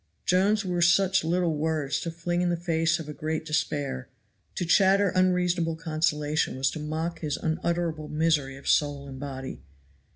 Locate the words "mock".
6.79-7.19